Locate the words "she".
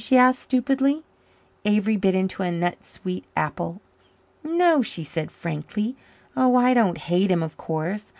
0.00-0.16, 4.80-5.02